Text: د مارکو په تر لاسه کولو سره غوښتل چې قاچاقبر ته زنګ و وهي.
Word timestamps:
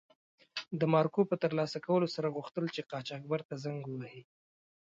د 0.79 0.81
مارکو 0.93 1.21
په 1.29 1.35
تر 1.41 1.51
لاسه 1.59 1.77
کولو 1.85 2.07
سره 2.15 2.33
غوښتل 2.35 2.65
چې 2.75 2.87
قاچاقبر 2.91 3.41
ته 3.49 3.55
زنګ 3.63 3.81
و 3.87 3.97
وهي. 3.99 4.21